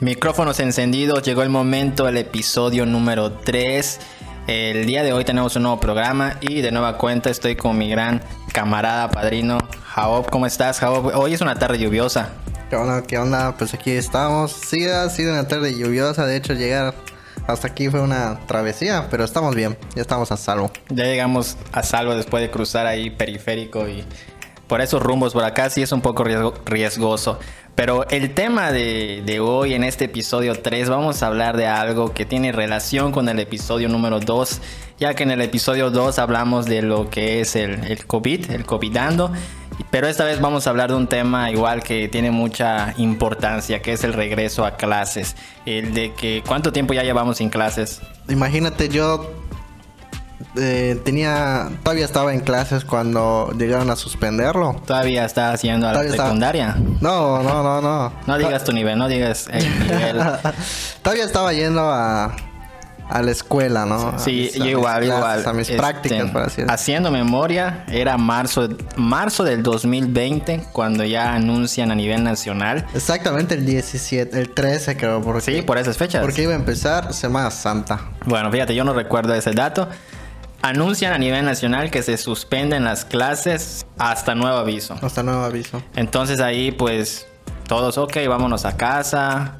[0.00, 3.98] Micrófonos encendidos, llegó el momento, el episodio número 3.
[4.46, 7.88] El día de hoy tenemos un nuevo programa y de nueva cuenta estoy con mi
[7.88, 8.20] gran
[8.52, 10.28] camarada, padrino, Jaob.
[10.28, 11.12] ¿Cómo estás, Jaob?
[11.14, 12.28] Hoy es una tarde lluviosa.
[12.68, 13.04] ¿Qué onda?
[13.04, 13.56] ¿Qué onda?
[13.56, 14.52] Pues aquí estamos.
[14.52, 16.26] Sí, ha sido una tarde lluviosa.
[16.26, 16.94] De hecho, llegar
[17.46, 19.78] hasta aquí fue una travesía, pero estamos bien.
[19.94, 20.70] Ya estamos a salvo.
[20.90, 24.04] Ya llegamos a salvo después de cruzar ahí periférico y
[24.66, 26.24] por esos rumbos por acá sí es un poco
[26.64, 27.38] riesgoso.
[27.74, 32.24] Pero el tema de, hoy en este episodio 3 vamos a hablar de algo que
[32.24, 34.60] tiene relación con el episodio número 2,
[34.98, 38.64] ya que en el episodio 2 hablamos de lo que es el, el COVID, el
[38.64, 39.30] COVIDando,
[39.90, 43.92] pero esta vez vamos a hablar de un tema igual que tiene mucha importancia, que
[43.92, 48.00] es el regreso a clases, el de que cuánto tiempo ya llevamos sin clases.
[48.28, 49.30] Imagínate yo
[50.58, 54.80] eh, tenía todavía estaba en clases cuando llegaron a suspenderlo.
[54.86, 56.76] Todavía está haciendo a la secundaria.
[57.00, 58.12] No, no, no, no.
[58.26, 60.18] No digas tu nivel, no digas el nivel.
[61.02, 62.34] todavía estaba yendo a
[63.08, 64.18] a la escuela, ¿no?
[64.18, 65.46] Sí, igual, igual.
[65.46, 71.34] A mis este, prácticas, por así Haciendo memoria, era marzo, marzo del 2020 cuando ya
[71.34, 72.84] anuncian a nivel nacional.
[72.94, 75.22] Exactamente el 17, el 13 creo.
[75.22, 76.22] Porque, sí, por esas fechas.
[76.22, 78.00] Porque iba a empezar Semana Santa.
[78.24, 79.88] Bueno, fíjate, yo no recuerdo ese dato
[80.62, 84.96] anuncian a nivel nacional que se suspenden las clases hasta nuevo aviso.
[85.00, 85.82] Hasta nuevo aviso.
[85.94, 87.26] Entonces ahí pues
[87.66, 89.58] todos, ok, vámonos a casa.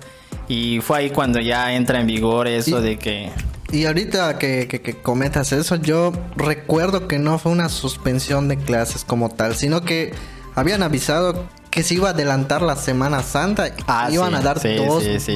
[0.48, 3.30] Y fue ahí cuando ya entra en vigor eso de que...
[3.72, 9.04] Y ahorita que, que, comentas eso, yo recuerdo que no fue una suspensión de clases
[9.04, 10.14] como tal, sino que
[10.54, 13.70] habían avisado que se iba a adelantar la Semana Santa.
[13.86, 14.60] Ah, iban a dar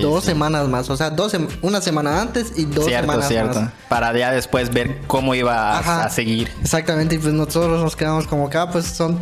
[0.00, 0.88] dos, semanas más.
[0.90, 3.60] O sea, dos, una semana antes y dos semanas cierto.
[3.60, 3.70] más.
[3.88, 6.50] Para ya después ver cómo iba a, seguir.
[6.62, 7.16] Exactamente.
[7.16, 9.18] Y pues nosotros nos quedamos como acá, pues son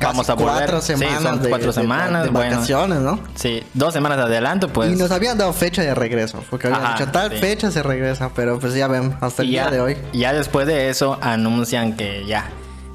[0.00, 0.54] Vamos a volver.
[0.54, 1.38] cuatro semanas.
[1.42, 2.24] Sí, cuatro semanas.
[2.24, 3.20] De, vacaciones, ¿no?
[3.34, 4.92] Sí, dos semanas de adelanto, pues.
[4.92, 6.42] Y nos habían dado fecha de regreso.
[6.50, 8.30] Porque habían dicho tal fecha se regresa.
[8.34, 9.96] Pero pues ya ven, hasta el día de hoy.
[10.12, 12.50] Ya después de eso anuncian que ya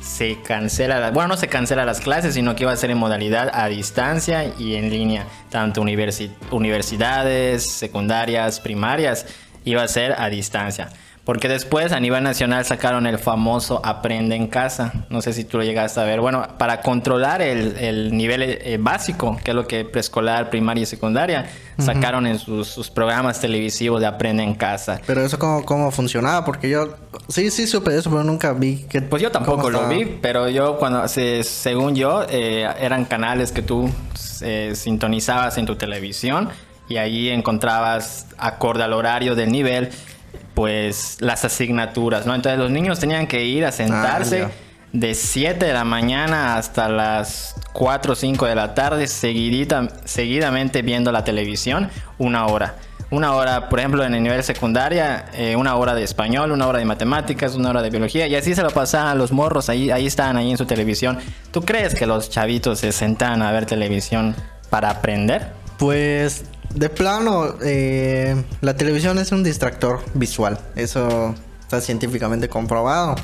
[0.08, 3.52] se cancela, bueno, no se cancela las clases, sino que iba a ser en modalidad
[3.54, 9.26] a distancia y en línea, tanto universidades, secundarias, primarias,
[9.66, 10.90] iba a ser a distancia.
[11.28, 14.94] Porque después a nivel nacional sacaron el famoso Aprende en casa.
[15.10, 16.22] No sé si tú lo llegaste a ver.
[16.22, 21.50] Bueno, para controlar el, nivel eh, básico, que es lo que preescolar, primaria y secundaria,
[21.80, 25.02] sacaron en sus, programas televisivos de Aprende en casa.
[25.06, 26.96] Pero eso cómo, cómo funcionaba, porque yo
[27.28, 29.02] sí, sí supe eso, pero nunca vi que...
[29.02, 33.92] Pues yo tampoco lo vi, pero yo cuando, según yo, eh, eran canales que tú
[34.40, 36.48] eh, sintonizabas en tu televisión
[36.88, 39.90] y ahí encontrabas acorde al horario del nivel
[40.58, 42.34] pues las asignaturas, ¿no?
[42.34, 44.50] Entonces los niños tenían que ir a sentarse ah,
[44.92, 50.82] de 7 de la mañana hasta las 4 o 5 de la tarde seguidita, seguidamente
[50.82, 52.74] viendo la televisión una hora.
[53.12, 56.80] Una hora, por ejemplo, en el nivel secundaria, eh, una hora de español, una hora
[56.80, 60.08] de matemáticas, una hora de biología, y así se lo pasaban los morros, ahí, ahí
[60.08, 61.20] estaban ahí en su televisión.
[61.52, 64.36] ¿Tú crees que los chavitos se sentan a ver televisión
[64.72, 65.52] para aprender?
[65.78, 70.60] Pues de plano, eh, la televisión es un distractor visual.
[70.76, 73.16] Eso está científicamente comprobado.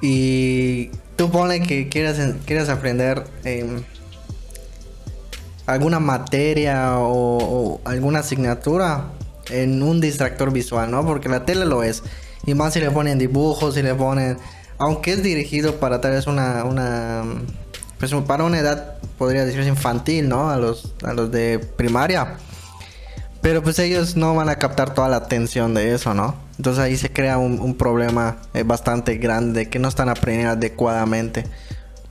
[0.00, 3.82] Y tú pones que quieras, quieras aprender em,
[5.66, 9.10] alguna materia o, alguna asignatura
[9.50, 11.04] en un distractor visual, ¿no?
[11.04, 12.02] Porque la tele lo es.
[12.46, 14.38] Y más si le ponen dibujos, si le ponen...
[14.78, 16.64] Aunque es dirigido para tal vez una...
[16.64, 17.24] una
[17.98, 20.50] pues para una edad, podría decirse infantil, ¿no?
[20.50, 22.38] A los, a los de primaria
[23.42, 26.36] pero pues ellos no van a captar toda la atención de eso, ¿no?
[26.56, 31.44] Entonces ahí se crea un, problema eh, bastante grande que no están aprendiendo adecuadamente.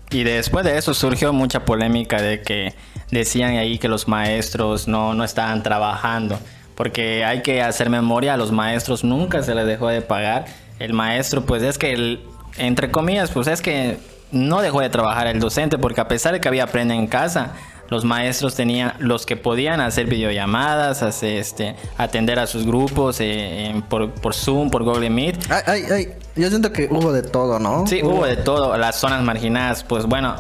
[0.09, 2.75] Y después de eso surgió mucha polémica de que
[3.11, 6.37] decían ahí que los maestros no, no estaban trabajando.
[6.75, 10.45] Porque hay que hacer memoria, a los maestros nunca se les dejó de pagar.
[10.79, 12.19] El maestro, pues es que,
[12.57, 13.97] entre comillas, pues es que
[14.31, 17.53] no dejó de trabajar el docente porque a pesar de que había aprende en casa,
[17.91, 23.83] los maestros tenían, los que podían hacer videollamadas, hacer, este, atender a sus grupos eh,
[23.89, 25.51] por, Zoom, por Google Meet.
[25.67, 27.85] Ay, ay, Yo siento que hubo de todo, ¿no?
[27.85, 28.77] Sí, hubo, de todo.
[28.77, 30.35] Las zonas marginadas, pues bueno,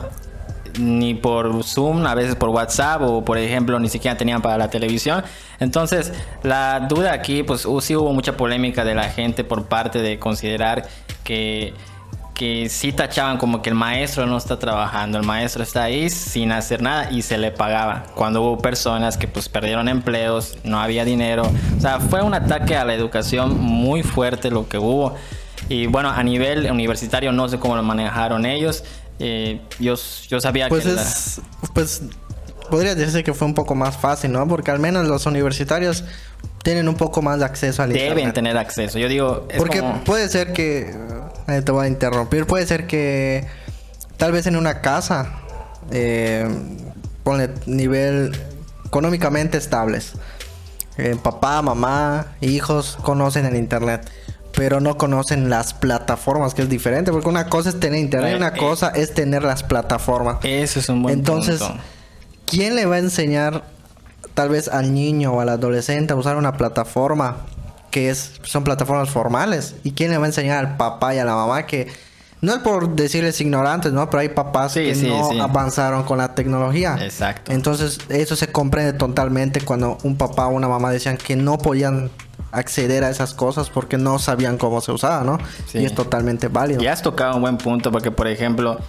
[0.79, 4.69] ni por Zoom, a veces por WhatsApp o por ejemplo ni siquiera tenían para la
[4.69, 5.21] televisión.
[5.59, 10.17] Entonces, la duda aquí, pues sí hubo mucha polémica de la gente por parte de
[10.19, 10.87] considerar
[11.25, 11.73] que
[12.33, 16.51] que sí tachaban como que el maestro no está trabajando, el maestro está ahí sin
[16.51, 18.05] hacer nada y se le pagaba.
[18.15, 21.43] Cuando hubo personas que pues perdieron empleos, no había dinero,
[21.77, 25.15] o sea, fue un ataque a la educación muy fuerte lo que hubo.
[25.69, 28.83] Y bueno, a nivel universitario no sé cómo lo manejaron ellos.
[29.19, 29.93] Eh, yo,
[30.27, 30.93] yo sabía pues que...
[30.93, 31.41] Es,
[31.75, 32.01] Pues
[32.71, 34.47] podría decirse que fue un poco más fácil, ¿no?
[34.47, 36.03] Porque al menos los universitarios
[36.63, 38.33] tienen un poco más de acceso al Deben internet.
[38.33, 38.97] tener acceso.
[38.97, 40.91] Yo digo, es Porque como- puede ser que.
[41.47, 42.45] Eh, te voy a interrumpir.
[42.45, 43.47] Puede ser que.
[44.17, 45.33] Tal vez en una casa.
[45.91, 46.47] Eh,
[47.23, 48.31] ponle nivel
[48.85, 50.13] económicamente estables.
[50.97, 54.09] Eh, papá, mamá, hijos conocen el internet.
[54.53, 57.11] Pero no conocen las plataformas, que es diferente.
[57.11, 58.57] Porque una cosa es tener internet, Eh, una eh.
[58.57, 60.37] cosa es tener las plataformas.
[60.43, 61.81] Eso es un buen Entonces, punto.
[62.49, 63.63] ¿quién le va a enseñar
[64.33, 67.37] tal vez al niño o al adolescente a usar una plataforma
[67.91, 69.75] que es son plataformas formales?
[69.83, 71.87] ¿Y quién le va a enseñar al papá y a la mamá que
[72.41, 74.09] no es por decirles ignorantes, ¿no?
[74.09, 75.39] Pero hay papás Sí, que sí, no sí.
[75.39, 76.97] avanzaron con la tecnología.
[76.99, 77.51] Exacto.
[77.51, 82.09] Entonces, eso se comprende totalmente cuando un papá o una mamá decían que no podían
[82.51, 85.37] acceder a esas cosas porque no sabían cómo se usaba, ¿no?
[85.73, 86.81] Y es totalmente válido.
[86.81, 88.79] Y has tocado un buen punto porque, por ejemplo,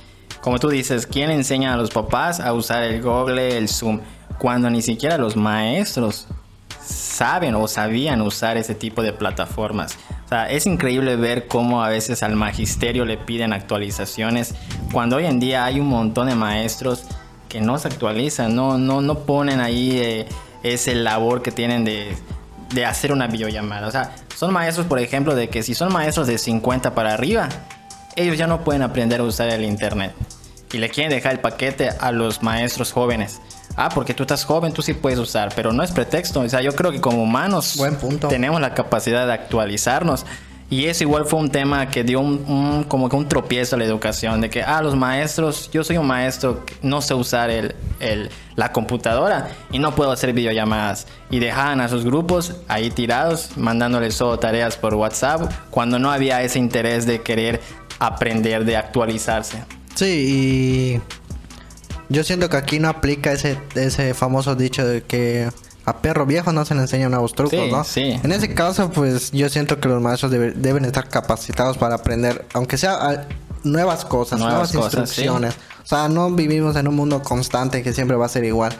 [0.40, 4.00] como tú dices, ¿quién enseña a los papás a usar el Google, el Zoom?
[4.38, 6.26] Cuando ni siquiera los maestros
[7.22, 9.96] saben o sabían usar ese tipo de plataformas.
[10.24, 14.56] O sea, es increíble ver cómo a veces al magisterio le piden actualizaciones
[14.90, 17.04] cuando hoy en día hay un montón de maestros
[17.48, 20.26] que no se actualizan, no, no, no ponen ahí eh,
[20.64, 22.16] ese labor que tienen de,
[22.74, 23.86] de hacer una videollamada.
[23.86, 27.48] O sea, son maestros, por ejemplo, de que si son maestros de 50 para arriba,
[28.16, 30.12] ellos ya no pueden aprender a usar el internet.
[30.72, 33.40] Y le quieren dejar el paquete a los maestros jóvenes.
[33.76, 36.40] Ah, porque tú estás joven, tú sí puedes usar, pero no es pretexto.
[36.40, 38.28] O sea, yo creo que como humanos Buen punto.
[38.28, 40.24] tenemos la capacidad de actualizarnos.
[40.70, 43.78] Y eso igual fue un tema que dio un, un- como que un tropiezo a
[43.78, 47.74] la educación, de que, ah, los maestros, yo soy un maestro, no sé usar el,
[48.00, 51.06] el- la computadora y no puedo hacer videollamadas.
[51.30, 56.42] Y dejaban a sus grupos ahí tirados, mandándoles solo tareas por WhatsApp, cuando no había
[56.42, 57.60] ese interés de querer
[57.98, 59.62] aprender, de actualizarse.
[59.94, 60.06] Sí,
[60.98, 61.21] y
[62.12, 65.48] yo siento que aquí no aplica ese, ese famoso dicho de que
[65.84, 67.84] a perro viejo no se le enseñan nuevos trucos, Sí, ¿no?
[67.84, 68.20] sí.
[68.22, 72.44] En ese caso, pues yo siento que los maestros debe- deben estar capacitados para aprender,
[72.54, 73.24] aunque sea ah,
[73.64, 75.54] nuevas cosas, nuevas, Nuevas cosas, instrucciones.
[75.82, 78.72] O sea, no vivimos en un mundo constante que siempre va a ser igual.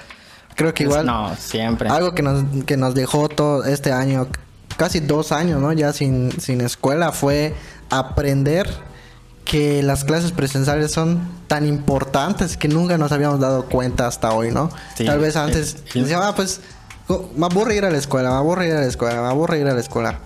[0.54, 1.88] Creo que igual No, siempre.
[1.88, 4.28] algo que nos, que nos dejó todo este año,
[4.76, 5.72] casi dos años, ¿no?
[5.72, 7.54] Ya sin, sin escuela, fue
[7.90, 8.68] aprender
[9.52, 14.50] que las clases presenciales son tan importantes que nunca nos habíamos dado cuenta hasta hoy,
[14.50, 14.70] ¿no?
[14.96, 15.04] Sí.
[15.04, 16.00] Tal vez antes Sí.
[16.00, 16.62] decíamos, ah, pues
[17.36, 19.66] me aburre ir a la escuela, me aburre ir a la escuela, me aburre ir
[19.68, 20.20] a la escuela.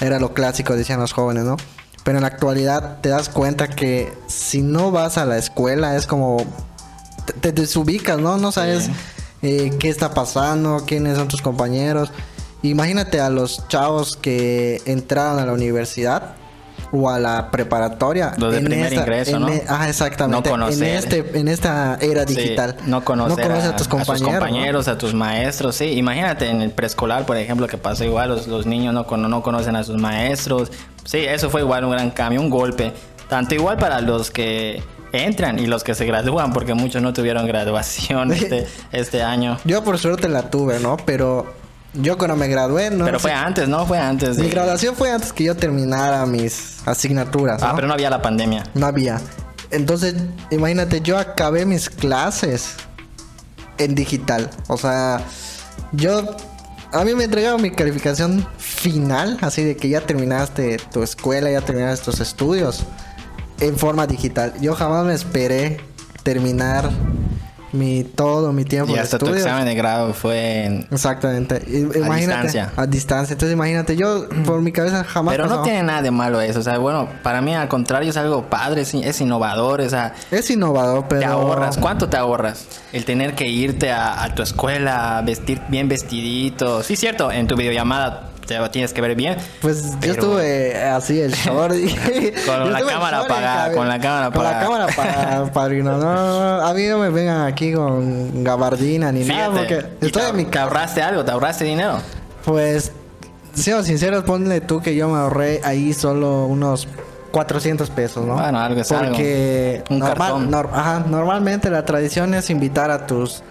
[0.00, 1.58] Era lo clásico, decían los jóvenes, ¿no?
[2.04, 6.06] Pero en la actualidad te das cuenta que si no vas a la escuela es
[6.06, 6.38] como
[7.26, 8.38] te, te desubicas, ¿no?
[8.38, 8.88] No sabes
[9.42, 12.10] eh, qué está pasando, quiénes son tus compañeros.
[12.62, 16.36] Imagínate a los chavos que entraron a la universidad
[16.92, 18.32] o a la preparatoria.
[18.36, 19.48] Los de primer ingreso, en ¿no?
[19.48, 20.48] e- ajá, exactamente.
[20.48, 20.88] No conocer.
[20.88, 22.76] En, este, en esta era Sí, digital.
[22.86, 24.20] no conocer conoces a, a tus a compañeros.
[24.32, 24.38] ¿no?
[24.38, 25.76] compañeros, a tus maestros.
[25.76, 29.42] Sí, imagínate en el preescolar, por ejemplo, que pasó igual, los, los niños no, no
[29.42, 30.72] conocen a sus maestros.
[31.04, 32.92] Sí, eso fue igual un gran cambio, un golpe.
[33.28, 34.82] Tanto igual para los que
[35.12, 39.58] entran y los que se gradúan, porque muchos no tuvieron graduación este, este año.
[39.64, 40.96] Yo por suerte la tuve, ¿no?
[41.04, 41.46] Pero
[41.94, 43.04] yo cuando me gradué, ¿no?
[43.04, 43.86] Pero fue antes, ¿no?
[43.86, 44.36] Fue antes.
[44.36, 47.62] de- Mi graduación fue antes que yo terminara mis asignaturas.
[47.62, 48.64] Ah, pero no había la pandemia.
[48.74, 49.20] No había.
[49.70, 50.14] Entonces,
[50.50, 52.74] imagínate, yo acabé mis clases
[53.78, 54.50] en digital.
[54.68, 55.22] O sea,
[55.92, 56.36] yo.
[56.92, 61.60] A mí me entregaron mi calificación final, así de que ya terminaste tu escuela, ya
[61.60, 62.82] terminaste tus estudios
[63.60, 64.54] en forma digital.
[64.60, 65.78] Yo jamás me esperé
[66.24, 66.90] terminar
[67.72, 69.46] mi todo mi tiempo Y de hasta tu estudios.
[69.46, 70.86] examen de grado fue en...
[70.90, 71.62] Exactamente.
[71.68, 72.72] Imagínate, distancia.
[72.76, 73.32] A distancia.
[73.34, 76.60] Entonces, imagínate, yo por mi cabeza jamás Pero no tiene nada de malo eso.
[76.60, 79.80] O sea, bueno, para mí al contrario es algo padre, es, es innovador.
[79.80, 82.66] O sea, Es innovador, pero Te ahorras, ¿cuánto te ahorras?
[82.92, 86.82] El tener que irte a, a tu escuela, a vestir bien vestidito.
[86.82, 89.36] Sí, cierto, en tu videollamada te tienes que ver bien.
[89.62, 91.88] Pues yo estuve así el short y
[92.46, 94.64] Con la cámara apagada, con la cámara Con la apagada.
[94.66, 95.96] cámara apagada, padrino.
[95.98, 100.22] No, no, no, a mí no me vengan aquí con gabardina ni nada porque estoy
[100.30, 101.24] en mi ¿Te ahorraste algo?
[101.24, 101.98] ¿Te ahorraste dinero?
[102.44, 102.92] Pues,
[103.54, 106.88] siendo sincero, ponle tú que yo me ahorré ahí solo unos
[107.32, 108.34] 400 pesos, ¿no?
[108.34, 109.94] Bueno, algo es Porque algo.
[109.94, 110.50] Un cartón.
[110.50, 113.42] nor- ajá, normalmente la tradición es invitar a tus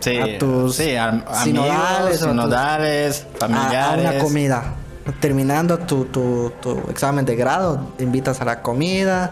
[0.00, 4.10] Sí, a tus sí, a- amigos, sinodales a tus- sinodales, a, familiares.
[4.10, 4.74] una comida.
[5.20, 9.30] Terminando tu, tu, tu examen de grado, invitas a la comida,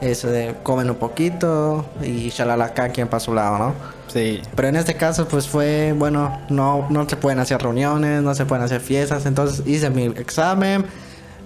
[0.00, 3.74] eso de comen un poquito y shalala acá quien para su lado, ¿no?
[4.08, 4.40] Sí.
[4.56, 8.44] Pero en este caso, pues fue, bueno, no, no se pueden hacer reuniones, no se
[8.46, 9.24] pueden hacer fiestas.
[9.26, 10.84] Entonces hice mi examen,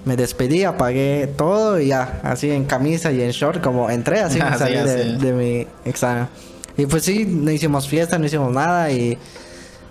[0.05, 4.39] me despedí, apagué todo y ya, así en camisa y en short, como entré, así
[4.43, 6.29] me salí de, de mi examen.
[6.76, 9.16] Y pues sí, no hicimos fiesta, no hicimos nada y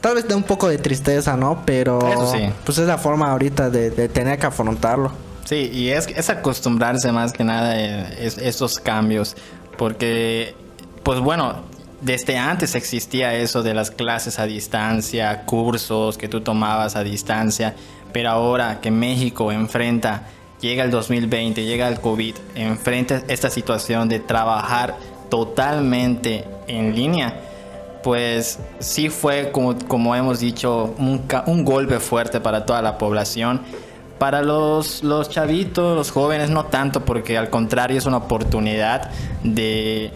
[0.01, 1.63] tal vez da un poco de tristeza, ¿no?
[1.65, 2.49] Pero Eso sí.
[2.63, 5.11] pues es la forma ahorita de, de tener que afrontarlo.
[5.45, 9.35] Sí, y es, es acostumbrarse más que nada a es- estos cambios,
[9.77, 10.55] porque,
[11.03, 11.63] pues bueno,
[12.01, 17.75] desde antes existía eso de las clases a distancia, cursos que tú tomabas a distancia,
[18.13, 20.23] pero ahora que México enfrenta,
[20.61, 24.95] llega el 2020, llega el COVID, enfrenta esta situación de trabajar
[25.29, 27.39] totalmente en línea,
[28.03, 33.61] pues sí fue, como, como hemos dicho, un, un golpe fuerte para toda la población.
[34.19, 39.09] Para los, los chavitos, los jóvenes, no tanto, porque al contrario es una oportunidad
[39.43, 40.11] de,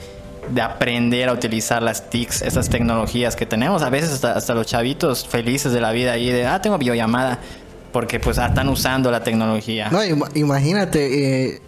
[0.52, 3.82] de aprender a utilizar las TICs, esas tecnologías que tenemos.
[3.82, 7.40] A veces hasta, hasta los chavitos felices de la vida ahí de, ah, tengo videollamada,
[7.92, 9.90] porque pues ah, están usando la tecnología.
[9.92, 11.62] No, ima- imagínate eh,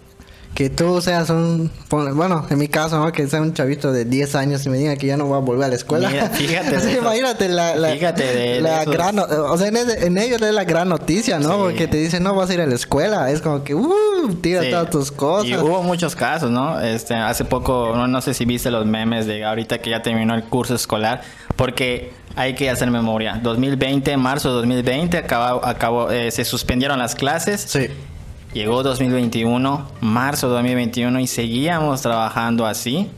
[0.53, 1.72] que tú seas un...
[1.89, 3.12] Bueno, en mi caso, ¿no?
[3.12, 5.39] Que sea un chavito de 10 años y me diga que ya no voy a
[5.39, 6.10] volver a la escuela.
[6.10, 7.75] Mira, fíjate imagínate la...
[7.75, 9.17] la Fíjate de- la gran...
[9.20, 11.50] O sea, en, ese- en ellos es la gran noticia, ¿no?
[11.53, 11.58] Sí.
[11.58, 13.31] Porque te dicen, no vas a ir a la escuela.
[13.31, 14.70] Es como que, uh, tira Sí.
[14.72, 15.48] todas tus cosas.
[15.50, 16.79] Y hubo muchos casos, ¿no?
[16.81, 20.36] Este, hace poco, no, no sé si viste los memes de ahorita que ya terminó
[20.36, 21.22] el curso escolar,
[21.55, 23.39] porque hay que hacer memoria.
[23.41, 27.62] 2020, marzo de 2020, acabó, acabó, eh, se suspendieron las clases.
[27.62, 27.88] Sí.
[28.53, 33.10] Llegó 2021, marzo de 2021 y seguíamos trabajando así.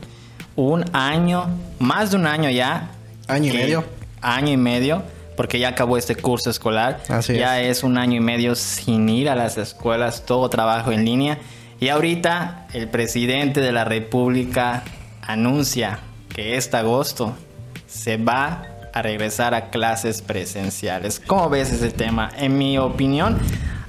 [0.54, 1.48] Un año,
[1.80, 2.92] más de un año ya.
[3.26, 3.84] Año y medio.
[4.20, 5.02] Año y medio,
[5.36, 7.02] porque ya acabó este curso escolar.
[7.08, 7.82] Así ya es.
[7.82, 11.38] un año y medio sin ir a las escuelas, todo trabajo en línea.
[11.80, 14.84] Y ahorita el presidente de la República
[15.20, 15.98] anuncia
[16.28, 17.34] que este agosto
[17.88, 21.20] se va a regresar a clases presenciales.
[21.26, 22.30] ¿Cómo ves ese tema?
[22.36, 23.40] En mi opinión,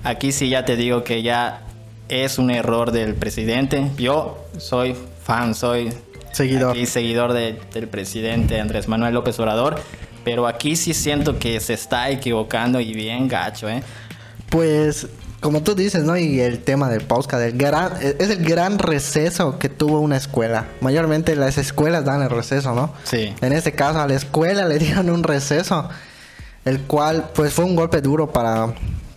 [0.06, 1.62] aquí sí ya te digo que ya
[2.08, 3.90] es un error del presidente.
[3.98, 5.92] Yo soy fan, soy
[6.32, 6.72] Seguidor.
[6.72, 9.82] aquí seguidor de- del presidente Andrés Manuel López Obrador,
[10.24, 13.84] pero aquí sí siento que se está equivocando y bien gacho, ¿eh?
[14.50, 15.08] Pues,
[15.42, 16.16] como tú dices, ¿no?
[16.18, 20.66] Y el tema del podcast, el gran, es el gran receso que tuvo una escuela.
[20.82, 22.94] Mayormente las escuelas dan el receso, ¿no?
[23.04, 23.34] Sí.
[23.42, 25.90] En este caso, a la escuela le dieron un receso,
[26.64, 28.74] el cual, pues, fue un golpe duro para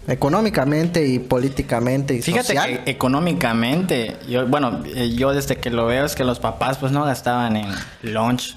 [0.09, 2.85] económicamente y políticamente y Fíjate social.
[2.85, 6.93] que económicamente, yo, bueno, eh, yo desde que lo veo es que los papás pues
[6.93, 7.67] no gastaban en
[8.03, 8.57] lunch,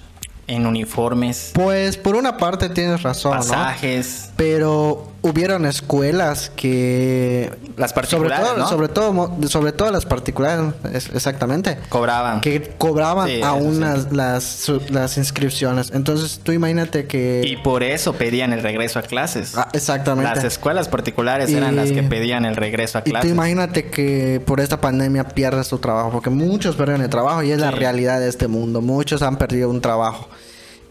[0.52, 3.38] en uniformes, Pues, por una parte tienes razón, ¿no?
[3.40, 4.30] pasajes.
[4.36, 8.68] Pero hubieron escuelas que Las particulares, sobre todo, ¿no?
[8.68, 11.78] sobre todo, mo- sobre todo las particulares, es- exactamente.
[11.90, 12.42] Cobraban.
[12.42, 15.92] que cobraban Sí, aún las, las, su- las inscripciones.
[15.94, 17.44] Entonces tú imagínate que...
[17.46, 19.56] Y por eso pedían el regreso a clases.
[19.56, 20.34] Ah, exactamente.
[20.36, 23.32] Las escuelas particulares eran las que pedían el regreso a y tú clases.
[23.32, 27.60] imagínate que por esta pandemia pierdes tu trabajo, porque muchos perdieron el trabajo y es
[27.60, 28.82] la realidad de este mundo.
[28.82, 30.28] Muchos han perdido un trabajo.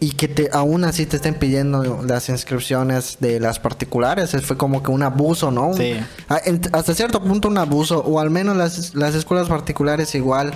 [0.03, 4.81] Y que te, aún así te estén pidiendo las inscripciones de las particulares, fue como
[4.81, 5.67] que un abuso, ¿no?
[5.67, 5.93] Un- Sí.
[6.27, 10.51] a- en- hasta cierto punto un abuso, o al menos las, las escuelas particulares igual.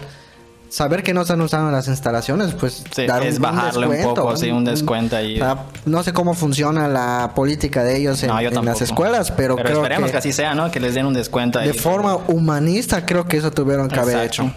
[0.67, 4.65] Saber que no están usando las instalaciones, pues Sí, es bajarle un poco, sí, un
[4.65, 5.39] descuento ahí.
[5.39, 9.29] Ah, no sé cómo funciona la política de ellos en, No, yo en las escuelas,
[9.31, 10.11] pero, creo esperemos que...
[10.13, 10.71] que así sea, ¿no?
[10.71, 11.67] Que les den un descuento ahí.
[11.67, 14.51] de forma humanista creo que eso tuvieron que haber hecho.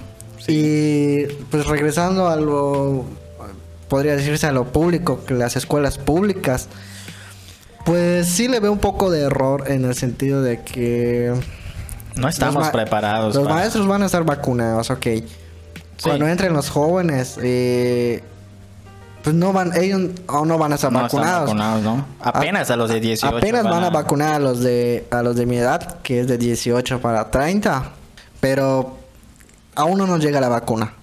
[0.48, 3.04] Y pues regresando a lo,
[3.88, 6.68] podría decirse a lo público, que las escuelas públicas,
[7.84, 11.32] pues sí le veo un poco de error en el sentido de que
[12.16, 13.34] No estamos preparados.
[13.34, 15.06] Los para- maestros van a estar vacunados, ok.
[16.02, 18.22] Cuando entren los jóvenes, eh,
[19.22, 21.50] pues no van, ellos aún no van a estar no están vacunados.
[22.20, 23.36] Apenas a, los de 18.
[23.36, 26.38] Apenas van a vacunar a los de a los de mi edad, que es de
[26.38, 27.90] 18 para 30,
[28.40, 28.96] pero
[29.74, 30.94] aún no nos llega la vacuna.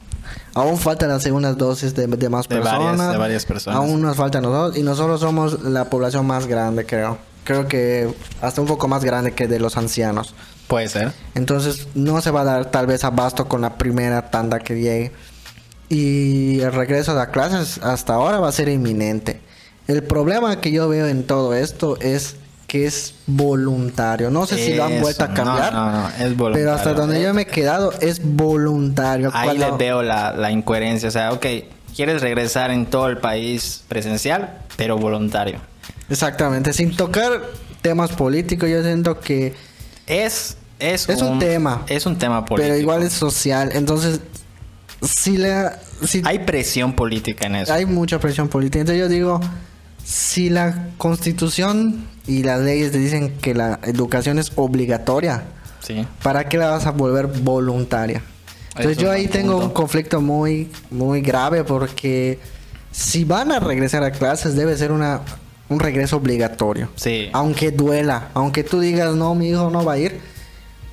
[0.53, 2.97] Aún faltan las segundas dosis de, de más De personas.
[2.97, 3.79] varias- de varias personas.
[3.79, 7.17] Aún nos faltan nosotros y nosotros somos la población más grande, creo.
[7.43, 10.33] Creo que hasta un poco más grande que de los ancianos.
[10.67, 11.11] Puede ser.
[11.35, 15.11] Entonces no se va a dar tal vez abasto con la primera tanda que llegue.
[15.89, 19.41] Y el regreso a clases hasta ahora va a ser inminente.
[19.87, 24.29] El problema que yo veo en todo esto es que es voluntario.
[24.31, 25.73] No sé si lo han vuelto a no, cambiar.
[25.73, 26.53] no, no, es voluntario.
[26.53, 29.31] Pero hasta donde yo me he quedado es voluntario.
[29.33, 31.09] Ahí les veo la, la incoherencia.
[31.09, 31.45] O sea, ok,
[31.95, 35.59] quieres regresar en todo el país presencial, pero voluntario.
[36.09, 36.73] Exactamente.
[36.73, 37.41] Sin tocar
[37.81, 39.53] temas políticos, yo siento que
[40.07, 41.83] Es, es, Es un tema.
[41.87, 42.67] Es un tema político.
[42.67, 43.69] pero igual es social.
[43.73, 44.19] Entonces,
[45.01, 45.69] si le
[46.03, 47.73] si Hay presión política en eso.
[47.73, 48.79] hay mucha presión política.
[48.79, 49.39] Entonces yo digo,
[50.05, 55.43] si la constitución y las leyes te dicen que la educación es obligatoria,
[55.81, 56.05] Sí.
[56.23, 58.21] ¿para qué la vas a volver voluntaria?
[58.75, 59.65] Entonces yo ahí tengo punto.
[59.67, 62.39] un conflicto muy, muy grave porque
[62.91, 65.21] si van a regresar a clases, debe ser una,
[65.69, 66.89] un regreso obligatorio.
[66.95, 67.29] Sí.
[67.33, 70.19] Aunque duela, aunque tú digas, no, mi hijo no va a ir,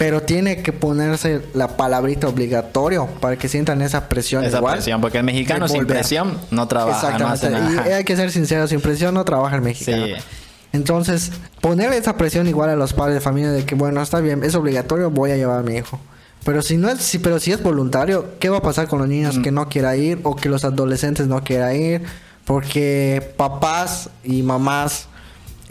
[0.04, 4.74] pero tiene que ponerse la palabrita obligatorio para que sientan esa presión Esa igual.
[4.74, 7.76] presión, porque el mexicano sin presión no trabaja, no hace Exactamente.
[7.76, 7.88] nada.
[7.88, 10.06] Y hay que ser sincero, sin presión no trabaja el mexicano.
[10.06, 10.12] Sí.
[10.72, 11.30] Entonces,
[11.60, 14.56] poner esa presión igual a los padres de familia de que, bueno, está bien, es
[14.56, 16.00] obligatorio, voy a llevar a mi hijo.
[16.44, 19.06] Pero si no es, si, pero si es voluntario, ¿qué va a pasar con los
[19.06, 19.42] niños Mm.
[19.42, 22.02] que no quieran ir o que los adolescentes no quieran ir?
[22.44, 25.06] Porque papás y mamás,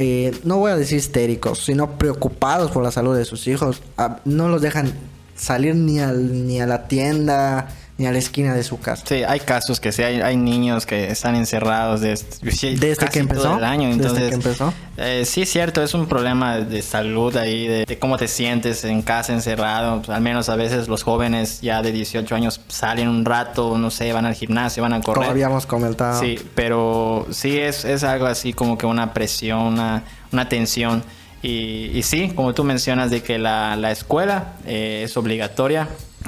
[0.01, 4.19] eh, no voy a decir histéricos, sino preocupados por la salud de sus hijos, ah,
[4.25, 4.93] no los dejan
[5.35, 7.69] salir ni, al, ni a la tienda,
[8.01, 9.03] ni a la esquina de su casa.
[9.07, 13.19] Sí, hay casos que sí, hay, hay niños que están encerrados desde, Desde casi que
[13.19, 13.89] empezó, todo el año.
[13.89, 14.73] desde Entonces, que empezó.
[14.97, 18.83] eh, sí, es cierto, es un problema de salud ahí, de, de cómo te sientes
[18.85, 19.97] en casa encerrado.
[20.01, 23.91] Pues, al menos a veces los jóvenes ya de 18 años salen un rato, no
[23.91, 25.29] sé, van al gimnasio, van a Como correr.
[25.29, 26.19] habíamos comentado.
[26.19, 31.03] Sí, pero sí es, es algo así como que una presión, una, una tensión.
[31.43, 35.87] Y, y sí, como tú mencionas, de que la, la escuela eh, es obligatoria,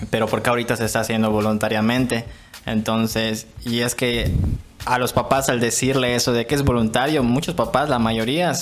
[0.09, 2.25] pero porque ahorita se está haciendo voluntariamente.
[2.65, 4.31] Entonces, y es que
[4.85, 8.53] a los papás al decirle eso de que es voluntario, muchos papás, la mayoría,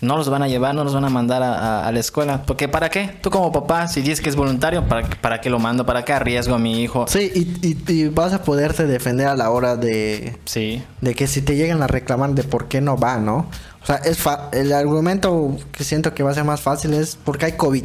[0.00, 2.42] no los van a llevar, no los van a mandar a, a- a la escuela.
[2.46, 3.10] Porque ¿para qué?
[3.22, 5.86] Tú como papá, si dices que es voluntario, ¿para, para qué lo mando?
[5.86, 7.06] ¿Para qué arriesgo a mi hijo?
[7.08, 11.26] Sí, y, y- y vas a poderte defender a la hora de, Sí, de que
[11.26, 13.46] si te llegan a reclamar de por qué no va, ¿no?
[13.84, 17.52] O sea, el argumento que siento que va a ser más fácil es porque hay
[17.52, 17.84] COVID.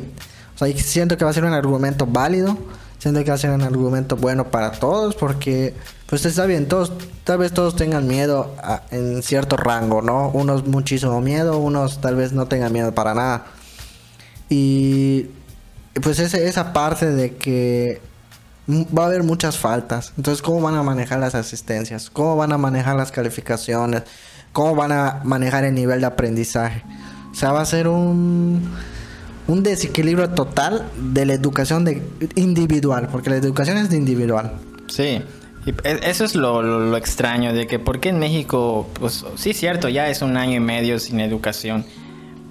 [0.56, 2.58] O sea, siento que va a ser un argumento válido,
[3.00, 5.76] siento que va a ser un argumento bueno para todos porque,
[6.08, 6.94] pues está bien, todos,
[7.26, 8.56] tal vez todos tengan miedo
[8.92, 10.30] en cierto rango, ¿no?
[10.30, 13.46] Unos muchísimo miedo, unos tal vez no tengan miedo para nada.
[14.50, 15.28] Y
[16.02, 18.02] pues esa parte de que
[18.76, 20.14] va a haber muchas faltas.
[20.16, 22.10] Entonces, ¿cómo van a manejar las asistencias?
[22.10, 24.04] ¿Cómo van a manejar las calificaciones?
[24.54, 26.84] ¿Cómo van a manejar el nivel de aprendizaje?
[27.32, 28.62] O sea, va a ser un,
[29.48, 32.02] un desequilibrio total de la educación de,
[32.36, 34.54] individual, porque la educación es de individual.
[34.88, 35.22] Sí,
[35.66, 39.24] y e- eso es lo, lo- lo extraño, de que por qué en México, pues
[39.36, 41.86] sí, cierto, ya es un año y medio sin educación,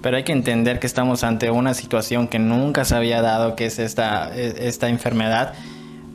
[0.01, 3.65] pero hay que entender que estamos ante una situación que nunca se había dado, que
[3.65, 5.53] es esta, e- esta enfermedad,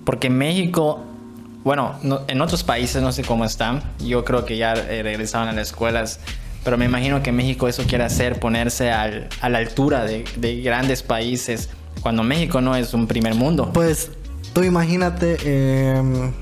[0.07, 1.01] porque México,
[1.65, 5.49] bueno, no- en otros países no sé cómo están, yo creo que ya eh, regresaron
[5.49, 6.21] a las escuelas,
[6.63, 10.61] pero me imagino que México eso quiere hacer, ponerse al- a la altura de, de
[10.61, 11.71] grandes países,
[12.03, 13.71] cuando México no es un primer mundo.
[13.73, 14.11] Pues,
[14.53, 15.37] tú imagínate...
[15.97, 16.33] em,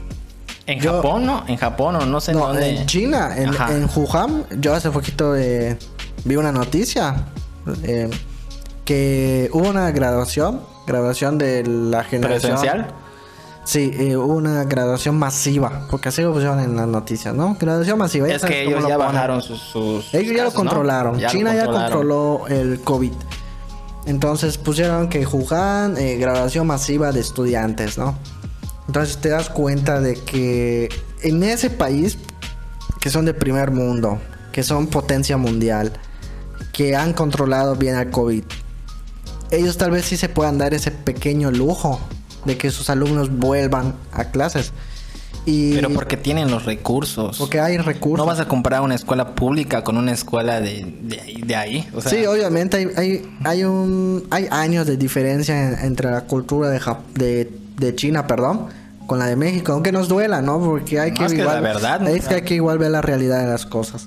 [0.66, 1.44] En Yo- Japón, ¿no?
[1.48, 2.70] En Japón o no sé en No, dónde.
[2.80, 5.76] en China, en, en Wuhan, yo hace poquito eh,
[6.24, 7.26] vi una noticia
[7.82, 8.08] eh,
[8.84, 12.52] que hubo una graduación, graduación de la generación.
[12.52, 12.86] ¿Presencial?
[13.64, 17.56] Sí, eh, una graduación masiva, porque así lo pusieron en las noticias, ¿no?
[17.60, 18.26] Graduación masiva.
[18.26, 19.60] ya Es que ellos lo ya bajaron sus...
[19.60, 21.20] sus Ellos ya lo controlaron.
[21.20, 23.12] Lo China ya controló el COVID.
[24.06, 28.18] Entonces pusieron que Wuhan, eh, graduación masiva de estudiantes, ¿no?
[28.88, 30.88] Entonces te das cuenta de que
[31.22, 32.18] en ese país,
[33.00, 34.18] que son de primer mundo,
[34.50, 35.92] que son potencia mundial,
[36.72, 38.42] que han controlado bien al COVID,
[39.52, 42.00] ellos tal vez sí se puedan dar ese pequeño lujo
[42.44, 44.72] de que sus alumnos vuelvan a clases.
[45.44, 47.36] Y Pero porque tienen los recursos.
[47.38, 48.18] porque hay recursos.
[48.24, 51.88] No vas a comprar una escuela pública con una escuela de, de, ahí- de ahí.
[51.94, 56.20] O sea, sí, obviamente hay, hay, hay un hay años de diferencia en- entre la
[56.26, 56.80] cultura de,
[57.14, 58.66] de, de China, perdón,
[59.08, 60.60] con la de México, aunque nos duela, ¿no?
[60.60, 62.08] Porque hay que es que igual, la verdad, ¿no?
[62.08, 64.06] es que hay que igual ver la realidad de las cosas.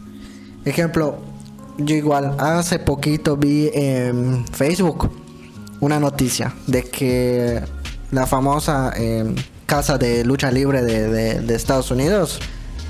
[0.63, 1.17] Ejemplo,
[1.77, 5.11] yo igual hace poquito vi en Facebook
[5.81, 7.61] una noticia de que
[8.15, 12.39] la famosa eh, casa de lucha libre de, de- de Estados Unidos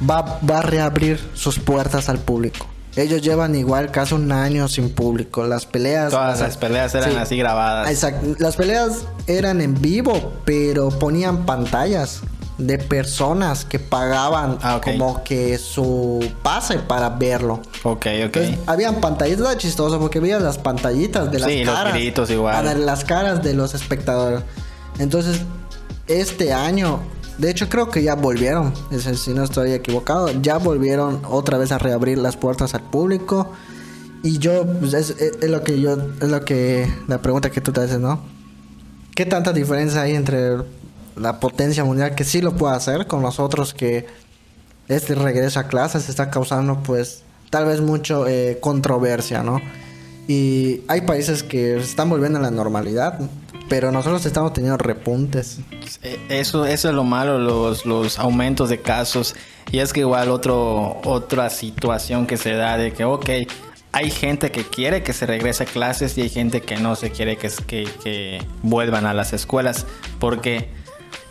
[0.09, 2.67] va, va a reabrir sus puertas al público.
[2.95, 5.45] Ellos llevan igual casi un año sin público.
[5.45, 6.11] Las peleas...
[6.11, 7.17] todas las peleas eran Sí.
[7.17, 7.89] así grabadas.
[7.91, 8.35] Exacto.
[8.39, 12.21] Las peleas eran en vivo, pero ponían pantallas
[12.57, 17.55] de personas que pagaban Ah, como que su pase para verlo.
[17.83, 18.05] Ok, ok.
[18.05, 21.93] Entonces, habían pantallitas era chistoso porque veías las pantallitas de las Sí, los caras.
[21.93, 22.55] gritos igual.
[22.55, 24.39] a ver, las caras de los espectadores.
[24.99, 25.41] Entonces,
[26.07, 26.99] este año,
[27.37, 28.73] de hecho creo que ya volvieron,
[29.15, 33.51] si no estoy equivocado, ya volvieron otra vez a reabrir las puertas al público.
[34.23, 37.61] Y yo, pues, es, es- es lo que yo, es lo que, la pregunta que
[37.61, 38.19] tú te haces, ¿no?
[39.15, 40.57] ¿Qué tanta diferencia hay entre
[41.15, 44.05] la potencia mundial que sí lo puede hacer con nosotros que
[44.89, 49.61] este regreso a clases está causando pues tal vez mucho eh, controversia, ¿no?
[50.27, 53.19] Y hay países que están volviendo a la normalidad,
[53.69, 55.59] pero nosotros estamos teniendo repuntes.
[56.03, 59.35] Eh, eso, eso es lo malo, los, los aumentos de casos.
[59.71, 63.29] Y es que igual otro, otra situación que se da de que, ok,
[63.91, 67.11] hay gente que quiere que se regrese a clases y hay gente que no se
[67.11, 69.85] quiere que, que, que vuelvan a las escuelas.
[70.19, 70.69] Porque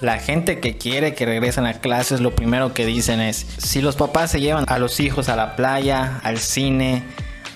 [0.00, 3.96] la gente que quiere que regresen a clases, lo primero que dicen es, si los
[3.96, 7.02] papás se llevan a los hijos a la playa, al cine,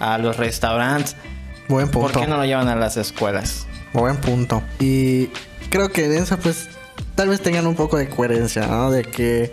[0.00, 1.16] a los restaurantes,
[1.68, 2.12] Buen punto.
[2.12, 3.66] ¿por qué no lo llevan a las escuelas?
[3.92, 4.62] Buen punto.
[4.80, 5.26] Y
[5.70, 6.68] creo que en eso pues
[7.14, 8.90] tal vez tengan un poco de coherencia, ¿no?
[8.90, 9.52] De que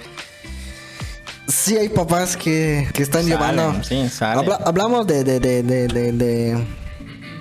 [1.47, 3.83] sí hay papás que, que están Salen, llevando...
[3.83, 4.07] sí.
[4.21, 6.65] Habla- hablamos de, de, de, de, de, de-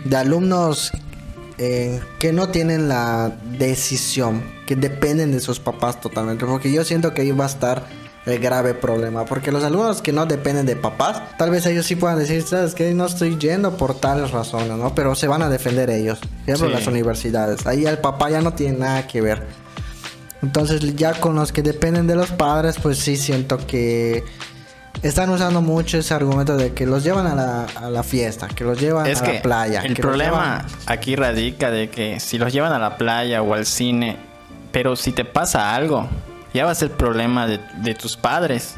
[0.04, 0.92] de alumnos
[1.56, 7.14] eh, que no tienen la decisión, que dependen de sus papás totalmente, porque yo siento
[7.14, 7.84] que ahí va a estar
[8.26, 11.94] el grave problema, porque los alumnos que no dependen de papás, tal vez ellos sí
[11.96, 14.94] puedan decir, sabes que no estoy yendo por tales razones, ¿no?
[14.94, 16.72] Pero se van a defender ellos, por ejemplo, Sí.
[16.74, 19.42] las universidades, ahí el papá ya no tiene nada que ver.
[20.42, 24.24] Entonces ya con los que dependen de los padres, pues sí siento que
[25.02, 28.64] están usando mucho ese argumento de que los llevan a la, a la fiesta, que
[28.64, 29.80] los llevan Es a que la playa.
[29.82, 33.64] el que problema aquí radica de que si los llevan a la playa o al
[33.66, 34.16] cine,
[34.72, 36.08] pero si te pasa algo,
[36.54, 38.76] ya va a ser problema de, de tus padres.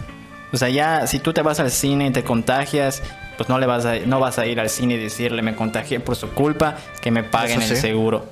[0.52, 3.02] O sea, ya si tú te vas al cine y te contagias,
[3.36, 6.00] pues no le vas a, no vas a ir al cine y decirle me contagié
[6.00, 7.82] por su culpa, que me paguen Eso el sí.
[7.82, 8.26] seguro.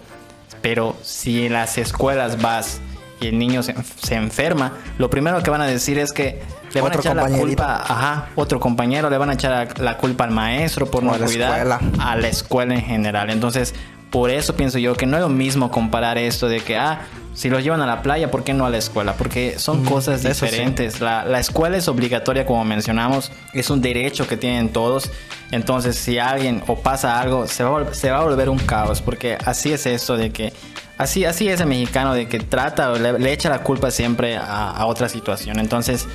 [0.62, 2.80] Pero si en las escuelas vas
[3.20, 6.40] y el niño se, se enferma, lo primero que van a decir es que
[6.72, 10.24] le van a echar la culpa, ajá, otro compañero, le van a echar la culpa
[10.24, 11.80] al maestro por O no a cuidar escuela.
[12.00, 13.30] a la escuela en general.
[13.30, 13.74] Entonces,
[14.14, 17.00] por eso pienso yo que no es lo mismo comparar esto de que, ah,
[17.34, 19.14] si los llevan a la playa, ¿por qué no a la escuela?
[19.14, 20.28] Porque son Mm, cosas sí.
[20.28, 21.00] diferentes.
[21.00, 25.10] La, la escuela es obligatoria, como mencionamos, es un derecho que tienen todos.
[25.50, 29.36] Entonces, si alguien o pasa algo, se va, se va a volver un caos, porque
[29.44, 30.52] así es esto de que...
[30.96, 34.36] Así, así es el mexicano, de que trata o le, le echa la culpa siempre
[34.36, 35.58] a, a otra situación.
[35.58, 36.06] Entonces,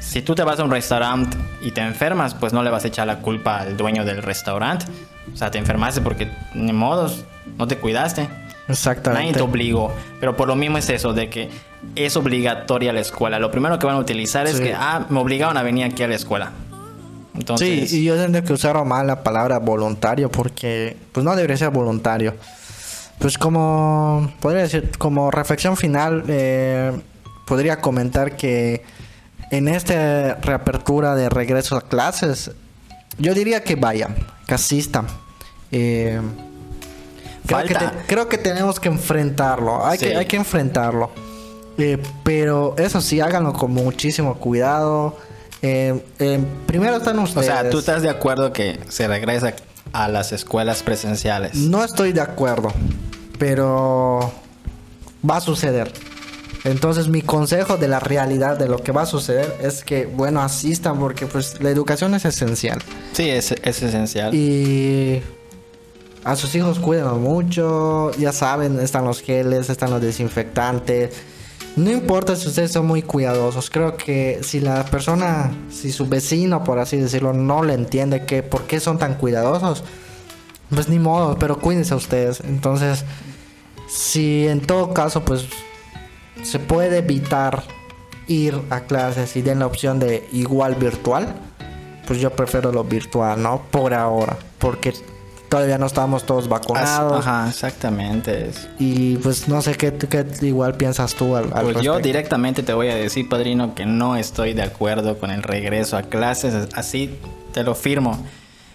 [0.00, 2.88] si tú te vas a un restaurante y te enfermas, pues no le vas a
[2.88, 4.84] echar la culpa al dueño del restaurante.
[5.32, 7.24] O sea, te enfermaste porque ni modos,
[7.56, 8.28] no te cuidaste.
[8.68, 9.22] Exactamente.
[9.22, 9.92] Nadie te obligó.
[10.20, 11.48] Pero por lo mismo es eso, de que
[11.94, 13.38] es obligatoria la escuela.
[13.38, 16.08] Lo primero que van a utilizar es que, ah, me obligaron a venir aquí a
[16.08, 16.52] la escuela.
[17.34, 21.56] Entonces, Sí, y yo siento que usaron mal la palabra voluntario porque pues no debería
[21.56, 22.34] ser voluntario.
[23.18, 26.92] Pues como podría decir, como reflexión final, eh,
[27.46, 28.84] podría comentar que
[29.50, 32.50] en esta reapertura de regreso a clases,
[33.18, 34.14] yo diría que vayan,
[34.46, 35.06] que asistan.
[35.72, 36.20] Eh,
[37.46, 37.90] creo, que Falta.
[37.92, 40.06] te- creo que tenemos que enfrentarlo, hay, Sí.
[40.06, 41.10] que, hay que enfrentarlo.
[41.78, 45.16] Eh, pero eso sí, háganlo con muchísimo cuidado.
[45.62, 47.46] Eh, eh, primero están o ustedes.
[47.46, 49.54] sea, tú estás de acuerdo que se regresa
[49.92, 51.54] a las escuelas presenciales.
[51.56, 52.72] No estoy de acuerdo,
[53.38, 54.32] pero
[55.28, 55.92] va a suceder.
[56.68, 60.42] Entonces mi consejo de la realidad de lo que va a suceder es que, bueno,
[60.42, 62.78] asistan porque pues la educación es esencial.
[63.12, 64.34] Sí, es, es esencial.
[64.34, 65.22] Y
[66.24, 71.14] a sus hijos cuídenlos mucho, ya saben, están los geles, están los desinfectantes.
[71.76, 76.64] No importa si ustedes son muy cuidadosos, creo que si la persona, si su vecino,
[76.64, 79.84] por así decirlo, no le entiende que por qué son tan cuidadosos,
[80.68, 82.40] pues ni modo, pero cuídense a ustedes.
[82.40, 83.04] Entonces,
[83.88, 85.46] si en todo caso, pues
[86.42, 87.62] se puede evitar
[88.26, 91.34] ir a clases y den la opción de igual virtual,
[92.06, 93.62] pues yo prefiero lo virtual, ¿no?
[93.70, 94.92] Por ahora, porque
[95.48, 97.26] todavía no estamos todos vacunados.
[97.26, 98.50] Ajá, exactamente.
[98.78, 102.72] Y pues no sé qué, qué igual piensas tú al, al Pues yo directamente te
[102.72, 106.68] voy a decir, padrino, que no estoy de acuerdo con el regreso a clases.
[106.74, 107.18] Así
[107.52, 108.24] te lo firmo.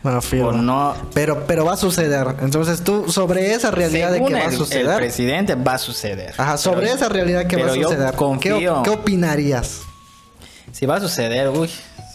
[0.03, 0.95] No.
[1.13, 2.35] Pero, pero va a suceder.
[2.41, 4.97] Entonces tú, sobre esa realidad de que va a el- El, suceder.
[4.97, 6.33] presidente va a suceder.
[6.37, 8.11] Ajá, sobre Pero esa realidad que va a suceder.
[8.11, 8.77] ¿qué, confío.
[8.79, 9.81] op- qué opinarías?
[10.71, 11.69] Si va a suceder, uy,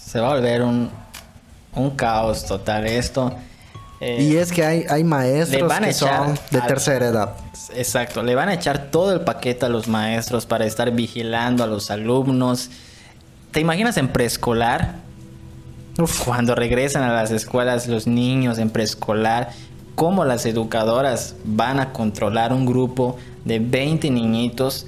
[0.05, 0.91] se va a volver un,
[1.75, 3.35] un caos total esto.
[4.01, 7.33] Eh, Y es que hay, hay maestros van que son de tercera edad.
[7.75, 11.67] Exacto, le van a echar todo el paquete a los maestros para estar vigilando a
[11.67, 12.71] los alumnos.
[13.51, 14.97] ¿Te imaginas en preescolar?
[15.99, 19.51] Uf, Cuando regresan a las escuelas los niños en preescolar,
[19.95, 24.87] cómo las educadoras van a controlar un grupo de 20 niñitos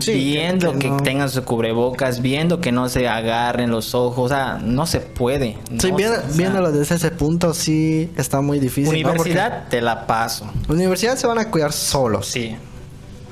[0.00, 4.26] Sí, viendo que que, no- tengan su cubrebocas, viendo que no se agarren los ojos,
[4.26, 5.58] o sea, no se puede.
[5.76, 9.02] sí, o sea, viéndolo desde ese punto, sí está muy difícil.
[9.02, 9.10] ¿no?
[9.10, 10.48] Universidad te la paso.
[10.68, 12.28] Universidad se van a cuidar solos.
[12.28, 12.56] Sí.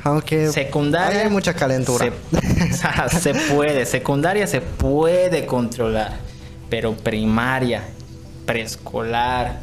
[0.03, 1.21] Aunque Secundaria.
[1.23, 2.07] hay mucha calentura.
[2.07, 2.37] Se,
[2.73, 3.87] o sea, se puede.
[3.87, 6.19] Secundaria se puede controlar.
[6.71, 7.83] Pero primaria,
[8.47, 9.61] preescolar.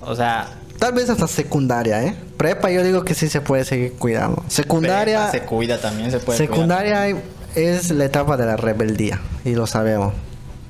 [0.00, 2.14] O sea, Tal vez hasta secundaria, ¿eh?
[2.36, 4.44] Prepa yo digo que sí se puede seguir cuidando.
[4.48, 5.30] Secundaria...
[5.30, 7.08] Prepa se cuida también, se puede Secundaria
[7.56, 9.20] es la etapa de la rebeldía.
[9.44, 10.14] Y lo sabemos.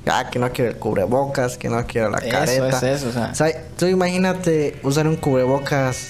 [0.07, 2.67] Ah, que no quiere el cubrebocas, que no quiere la careta.
[2.67, 3.29] Eso es eso, o sea.
[3.31, 6.07] O sea, tú imagínate usar un cubrebocas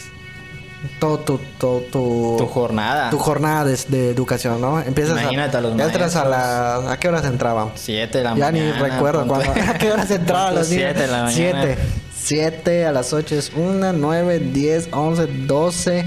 [1.00, 3.10] todo tu, todo tu, tu jornada.
[3.10, 4.80] Tu jornada de, de educación, ¿no?
[4.80, 6.92] Empiezas Imagínate a, los Entras a la...
[6.92, 7.72] ¿A qué horas entraban?
[7.76, 8.58] Siete de la ya mañana.
[8.58, 9.52] Ya ni recuerdo cuándo.
[9.68, 10.84] ¿A qué horas entraban los niños?
[10.86, 11.64] Siete de la mañana.
[11.64, 11.78] Siete.
[12.16, 16.06] Siete a las ocho es una, nueve, diez, once, doce...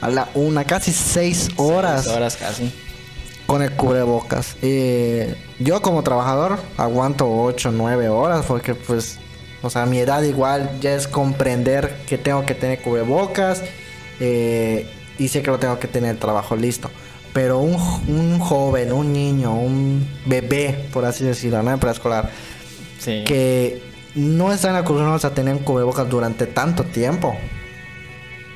[0.00, 2.04] A la una, casi seis horas.
[2.04, 2.72] Seis horas casi.
[3.46, 4.56] Con el cubrebocas.
[4.62, 9.18] Eh, yo como trabajador aguanto ocho, nueve horas porque pues...
[9.60, 13.64] O sea, mi edad igual ya es comprender que tengo que tener cubrebocas
[14.20, 16.90] eh, y sé que lo tengo que tener el trabajo listo.
[17.32, 17.74] Pero un,
[18.08, 21.72] un, joven, un niño, un bebé, por así decirlo, ¿no?
[21.72, 22.30] En preescolar,
[22.98, 23.22] sí.
[23.24, 23.82] que
[24.14, 27.36] no están acostumbrados a tener cubrebocas durante tanto tiempo.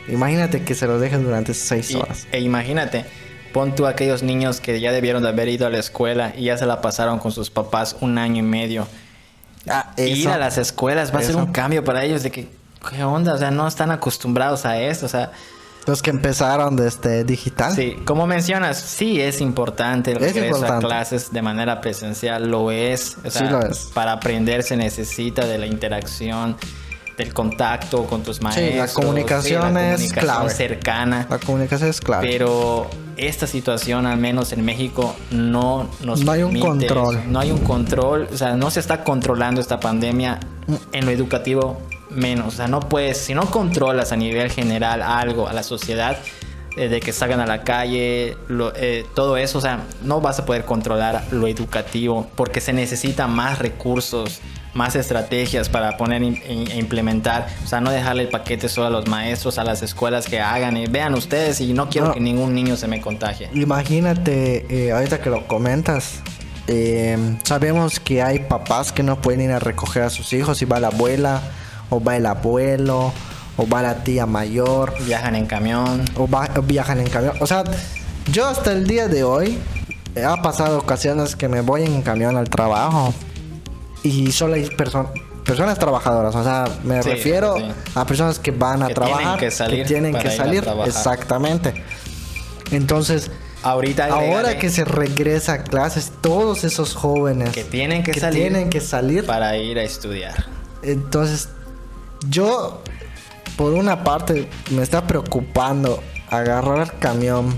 [0.09, 2.27] Imagínate que se lo dejen durante seis y, horas.
[2.33, 3.05] E imagínate,
[3.53, 6.44] pon tú a aquellos niños que ya debieron de haber ido a la escuela y
[6.44, 8.88] ya se la pasaron con sus papás un año y medio.
[9.68, 12.48] Ah, Ir a las escuelas va a ser un cambio para ellos de que,
[12.88, 13.35] ¿qué onda?
[13.35, 15.33] O sea, no están acostumbrados a esto, o sea...
[15.85, 17.75] Los que empezaron desde digital.
[17.75, 23.16] Sí, como mencionas, sí es importante el regreso a clases de manera presencial, lo es.
[23.25, 23.90] O sea, sí lo es.
[23.92, 26.57] Para aprender se necesita de la interacción,
[27.16, 28.68] del contacto con tus maestros.
[28.71, 30.51] Sí, la comunicación, sí, la es comunicación clave.
[30.51, 31.27] cercana.
[31.29, 32.29] La comunicación es clave.
[32.31, 37.23] Pero esta situación, al menos en México, no nos No hay un permite control.
[37.27, 40.38] No hay un control, o sea, no se está controlando esta pandemia
[40.92, 41.81] en lo educativo
[42.14, 42.46] menos.
[42.55, 46.18] O sea, no puedes, si no controlas a nivel general algo a la sociedad,
[46.77, 50.38] eh, de que salgan a la calle, lo, eh, todo eso, o sea, no vas
[50.38, 54.40] a poder controlar lo educativo porque se necesita más recursos,
[54.72, 59.07] más estrategias para poner e implementar, o sea, no dejarle el paquete solo a los
[59.07, 62.14] maestros, a las escuelas que hagan y vean ustedes y no quiero No.
[62.14, 63.51] que ningún niño se me contagie.
[63.53, 66.20] Imagínate, eh, ahorita que lo comentas,
[66.68, 70.64] eh, sabemos que hay papás que no pueden ir a recoger a sus hijos y
[70.64, 71.42] va la abuela,
[71.93, 73.13] o va el abuelo,
[73.57, 76.05] o va la tía mayor, Viajan en camión.
[76.17, 77.35] o, va- o viajan en camión.
[77.41, 77.65] O sea,
[78.33, 79.59] yo hasta el día de hoy
[80.15, 83.13] eh, ha pasado ocasiones que me voy en camión al trabajo
[84.03, 85.11] y solo hay perso-
[85.45, 86.35] personas trabajadoras.
[86.35, 87.65] O sea, me Sí, refiero sí.
[87.95, 90.65] a personas que van a Que tienen trabajar, que salir tienen que ir a salir.
[90.87, 91.75] Exactamente.
[92.71, 93.31] Entonces,
[93.65, 98.71] Ahorita ahora que se regresa a clases, todos esos jóvenes que tienen que, salir tienen
[98.71, 100.47] que salir para ir a estudiar.
[100.83, 101.49] entonces,
[102.29, 102.83] yo,
[103.57, 107.57] por una parte, me está preocupando agarrar el camión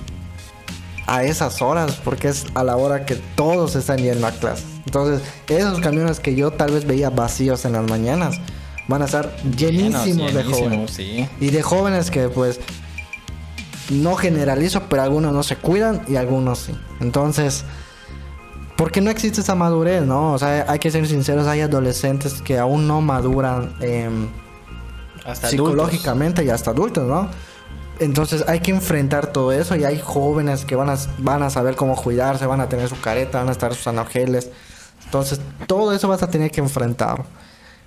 [1.07, 4.67] a esas horas, porque es a la hora que todos están yendo a clases.
[4.87, 8.41] Entonces, esos camiones que yo tal vez veía vacíos en las mañanas,
[8.89, 10.91] van a estar llenísimos, de jóvenes.
[10.91, 11.29] sí.
[11.41, 12.61] Y de jóvenes que pues
[13.91, 16.73] no generalizo, pero algunos no se cuidan y algunos sí.
[17.01, 17.65] Entonces,
[18.77, 20.33] porque no existe esa madurez, ¿no?
[20.33, 24.29] O sea, hay que ser sinceros, hay adolescentes que aún no maduran em,
[25.25, 27.29] Hasta psicológicamente y hasta adultos, ¿no?
[28.01, 31.77] Entonces hay que enfrentar todo eso y hay jóvenes que van a, van a saber
[31.77, 34.51] cómo cuidarse, van a tener su careta, van a estar sus anageles.
[35.05, 37.25] Entonces todo eso vas a tener que enfrentar.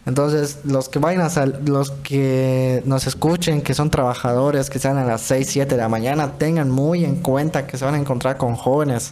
[0.06, 4.98] Entonces los que vayan a sal- los que nos escuchen, que son trabajadores, que sean
[4.98, 7.98] a las 6, 7 de la mañana, tengan muy en cuenta que se van a
[7.98, 9.12] encontrar con jóvenes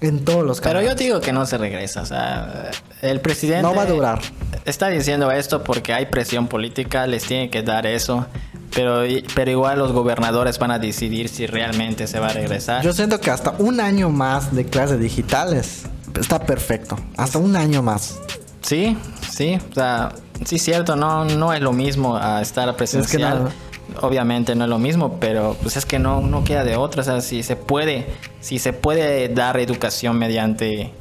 [0.00, 2.02] en todos los Pero yo digo que no se regresa.
[2.02, 2.70] O sea,
[3.02, 3.62] el presidente.
[3.62, 4.20] No va a durar.
[4.64, 8.26] Está diciendo esto porque hay presión política, les tiene que dar eso.
[8.74, 9.02] Pero,
[9.34, 12.84] pero igual los gobernadores van a decidir si realmente se va a regresar.
[12.84, 15.86] Yo siento que hasta un año más de clases digitales
[16.18, 16.96] está perfecto.
[17.16, 18.20] Hasta un año más.
[18.62, 18.96] Sí,
[19.28, 19.58] sí.
[19.70, 20.12] O sea,
[20.44, 23.44] sí, cierto, no, no es lo mismo a estar presencial.
[23.44, 23.70] no.
[24.02, 27.02] Obviamente no es lo mismo, pero pues es que no, no queda de otra.
[27.02, 28.06] O sea, si se puede,
[28.40, 30.92] si se puede dar educación mediante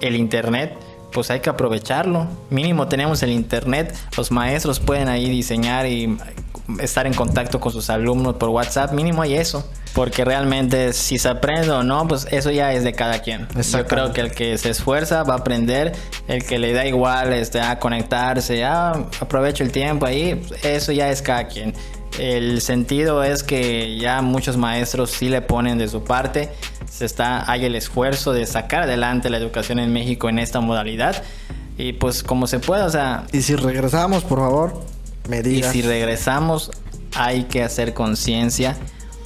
[0.00, 0.76] el internet,
[1.12, 2.26] pues hay que aprovecharlo.
[2.50, 6.18] Mínimo tenemos el internet, los maestros pueden ahí diseñar y
[6.80, 9.68] estar en contacto con sus alumnos por WhatsApp, mínimo hay eso.
[9.92, 13.48] Porque realmente si se aprende o no, pues eso ya es de cada quien.
[13.72, 15.92] Yo creo que el que se esfuerza va a aprender,
[16.28, 20.92] el que le da igual este, a conectarse, a aprovecho el tiempo ahí, pues, eso
[20.92, 21.74] ya es cada quien.
[22.20, 26.50] El sentido es que ya muchos maestros sí le ponen de su parte,
[26.90, 31.22] se está, hay el esfuerzo de sacar adelante la educación en México en esta modalidad
[31.78, 34.82] y pues como se pueda, o sea, Y si regresamos, por favor,
[35.28, 35.72] me y digas.
[35.72, 36.70] si regresamos
[37.16, 38.76] hay que hacer conciencia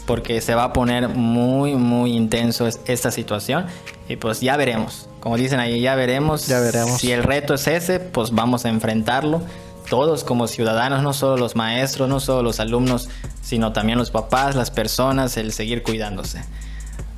[0.07, 3.67] porque se va a poner muy muy intenso es- esta situación
[4.09, 5.09] y pues ya veremos.
[5.19, 6.47] Como dicen ahí, ya veremos.
[6.47, 7.01] Ya veremos.
[7.01, 9.41] Si el reto es ese, pues vamos a enfrentarlo.
[9.89, 13.09] Todos como ciudadanos, no solo los maestros, no solo los alumnos,
[13.43, 16.43] sino también los papás, las personas, el seguir cuidándose.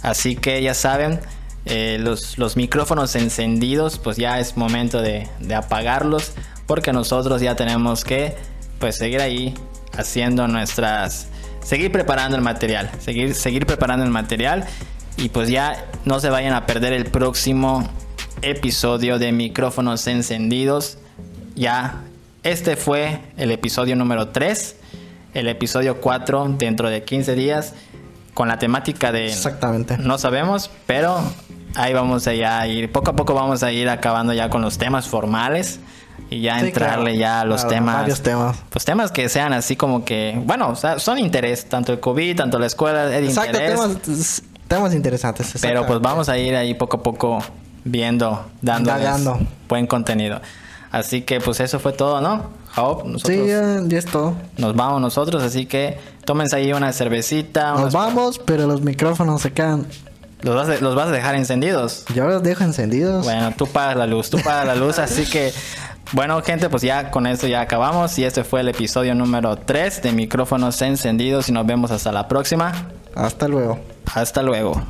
[0.02, 1.20] Así que ya saben,
[1.64, 6.32] eh, los, los, micrófonos encendidos, pues ya es momento de, de, apagarlos,
[6.66, 8.36] porque nosotros ya tenemos que
[8.78, 9.54] pues seguir ahí
[9.96, 11.28] haciendo nuestras,
[11.62, 14.66] seguir preparando el material, seguir, seguir preparando el material
[15.16, 17.88] y pues ya no se vayan a perder el próximo
[18.42, 20.98] episodio de micrófonos encendidos.
[21.54, 22.02] Ya
[22.50, 24.76] este fue el episodio número 3,
[25.34, 27.74] el episodio 4 dentro de 15 días
[28.34, 29.26] con la temática de...
[29.26, 29.98] Exactamente.
[29.98, 31.18] No sabemos, pero
[31.74, 32.34] ahí vamos a
[32.66, 35.80] ir, poco a poco vamos a ir acabando ya con los temas formales
[36.30, 37.18] y ya Sí, entrarle claro.
[37.18, 37.96] ya a los Claro, temas.
[37.96, 38.56] varios temas.
[38.70, 42.36] Pues temas que sean así como que, bueno, o sea, son interés, tanto el COVID,
[42.36, 43.74] tanto la escuela, es Exacto, interés.
[43.80, 45.52] temas, temas interesantes.
[45.60, 47.42] Pero pues vamos a ir ahí poco a poco
[47.84, 49.38] viendo, dándoles Indagando.
[49.68, 50.40] buen contenido.
[50.90, 52.50] Así que pues eso fue todo, ¿no?
[52.74, 54.34] Job, nosotros Sí, ya, ya es todo.
[54.58, 57.72] nos vamos nosotros, así que tómense ahí una cervecita.
[57.72, 59.86] Nos vamos, pero los micrófonos se quedan.
[60.42, 62.04] los, vas a, los vas a dejar encendidos.
[62.14, 63.24] Yo los dejo encendidos.
[63.24, 65.52] Bueno, tú pagas la luz, tú pagas la luz, así que
[66.12, 70.02] bueno, gente, pues ya con esto ya acabamos y este fue el episodio número 3
[70.02, 72.72] de micrófonos encendidos y nos vemos hasta la próxima.
[73.14, 73.80] Hasta luego.
[74.14, 74.80] Hasta luego.